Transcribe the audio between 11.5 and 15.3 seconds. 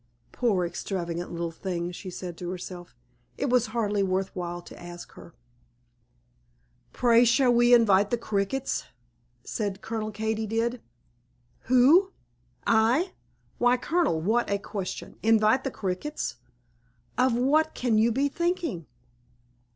"Who? I? Why, Colonel, what a question!